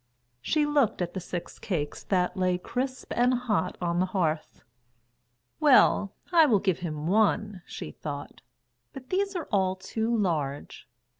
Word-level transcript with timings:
She 0.41 0.65
looked 0.65 0.99
at 1.03 1.13
the 1.13 1.19
six 1.19 1.59
cakes 1.59 2.03
that 2.05 2.35
lay 2.35 2.57
crisp 2.57 3.13
and 3.15 3.35
hot 3.35 3.77
on 3.79 3.99
the 3.99 4.07
hearth. 4.07 4.63
"Well, 5.59 6.15
I 6.31 6.47
will 6.47 6.57
give 6.57 6.79
him 6.79 7.05
one," 7.05 7.61
she 7.67 7.91
thought, 7.91 8.41
"but 8.93 9.11
these 9.11 9.35
are 9.35 9.47
all 9.51 9.75
too 9.75 10.11
large." 10.17 10.87